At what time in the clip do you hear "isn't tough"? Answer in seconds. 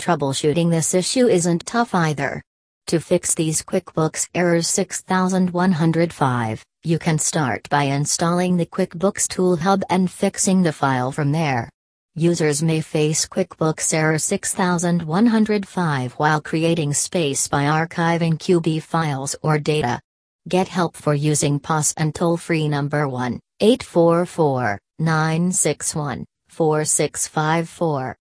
1.28-1.94